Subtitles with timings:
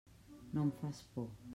[0.55, 1.29] No em fas por.